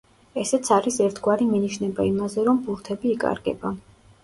[0.43, 3.77] ესეც არის ერთგვარი მინიშნება იმაზე, რომ ბურთები იკარგება.